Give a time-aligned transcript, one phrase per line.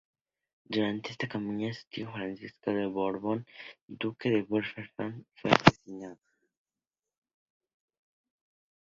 [0.63, 3.45] Durante esta campaña, su tío, Francisco de Borbón,
[3.85, 6.17] duque de Beaufort, fue asesinado.